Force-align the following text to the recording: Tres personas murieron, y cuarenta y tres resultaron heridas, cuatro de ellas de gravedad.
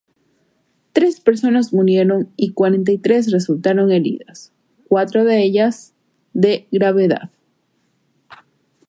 Tres 0.93 1.19
personas 1.19 1.73
murieron, 1.73 2.31
y 2.35 2.53
cuarenta 2.53 2.91
y 2.91 2.97
tres 2.97 3.31
resultaron 3.31 3.91
heridas, 3.91 4.51
cuatro 4.87 5.23
de 5.25 5.43
ellas 5.43 5.93
de 6.33 6.67
gravedad. 6.71 7.29